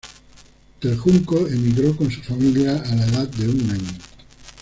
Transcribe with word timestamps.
Del 0.81 0.97
Junco 0.97 1.47
emigró 1.47 1.95
con 1.95 2.09
su 2.09 2.21
familia 2.23 2.71
a 2.71 2.95
la 2.95 3.05
edad 3.05 3.27
de 3.27 3.47
un 3.47 3.69
año. 3.69 3.97